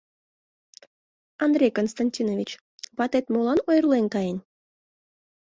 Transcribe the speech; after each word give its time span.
Андрей 1.45 1.71
Константинович, 1.77 2.51
ватет 2.97 3.25
молан 3.33 3.59
ойырлен 3.69 4.05
каен? 4.13 4.37